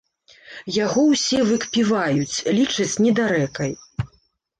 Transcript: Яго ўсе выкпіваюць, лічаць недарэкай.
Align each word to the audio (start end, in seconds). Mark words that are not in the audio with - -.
Яго 0.83 1.01
ўсе 1.09 1.39
выкпіваюць, 1.49 2.35
лічаць 2.61 2.99
недарэкай. 3.05 3.71